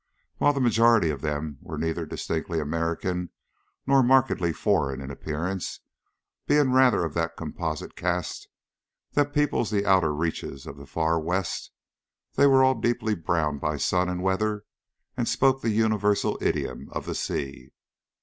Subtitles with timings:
[0.37, 3.29] While the majority of them were neither distinctly American
[3.85, 5.81] nor markedly foreign in appearance,
[6.47, 8.47] being rather of that composite caste
[9.11, 11.69] that peoples the outer reaches of the far West,
[12.33, 14.65] they were all deeply browned by sun and weather,
[15.15, 17.69] and spoke the universal idiom of the sea.